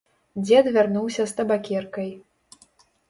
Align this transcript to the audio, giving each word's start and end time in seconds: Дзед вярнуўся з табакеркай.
Дзед 0.45 0.69
вярнуўся 0.77 1.27
з 1.33 1.37
табакеркай. 1.41 2.11